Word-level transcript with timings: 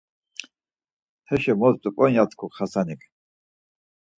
Heşo 1.27 1.53
mot 1.59 1.75
zop̌on 1.81 2.11
ya 2.15 2.23
tku 2.29 2.45
Xasanik. 2.55 3.01